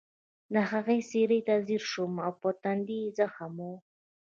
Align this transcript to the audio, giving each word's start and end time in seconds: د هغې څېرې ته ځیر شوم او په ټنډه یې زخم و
د 0.53 0.55
هغې 0.71 0.97
څېرې 1.09 1.39
ته 1.47 1.55
ځیر 1.67 1.83
شوم 1.91 2.13
او 2.25 2.31
په 2.41 2.49
ټنډه 2.61 2.95
یې 3.01 3.09
زخم 3.17 3.55
و 3.69 3.69